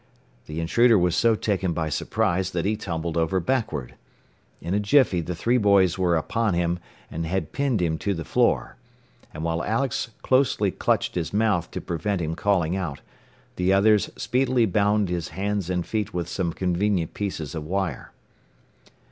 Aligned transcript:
The 0.47 0.59
intruder 0.59 0.97
was 0.97 1.15
so 1.15 1.35
taken 1.35 1.73
by 1.73 1.89
surprise 1.89 2.49
that 2.53 2.65
he 2.65 2.75
tumbled 2.75 3.17
over 3.17 3.39
backward. 3.39 3.93
In 4.59 4.73
a 4.73 4.79
jiffy 4.79 5.21
the 5.21 5.35
three 5.35 5.59
boys 5.59 5.95
were 5.95 6.15
upon 6.17 6.55
him, 6.55 6.79
and 7.11 7.27
had 7.27 7.51
pinned 7.51 7.83
him 7.83 7.99
to 7.99 8.15
the 8.15 8.25
floor; 8.25 8.77
and 9.31 9.43
while 9.43 9.63
Alex 9.63 10.09
closely 10.23 10.71
clutched 10.71 11.13
his 11.13 11.31
mouth, 11.33 11.69
to 11.69 11.81
prevent 11.81 12.19
him 12.19 12.33
calling 12.33 12.75
out, 12.75 13.01
the 13.57 13.71
others 13.71 14.09
speedily 14.15 14.65
bound 14.65 15.07
his 15.07 15.27
hands 15.27 15.69
and 15.69 15.85
feet 15.85 16.15
with 16.15 16.27
some 16.27 16.51
convenient 16.51 17.13
pieces 17.13 17.53
of 17.53 17.63
wire. 17.63 18.11